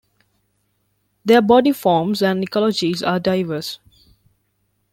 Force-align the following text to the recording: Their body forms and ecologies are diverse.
Their 1.25 1.43
body 1.43 1.71
forms 1.73 2.23
and 2.23 2.43
ecologies 2.49 3.07
are 3.07 3.19
diverse. 3.19 3.77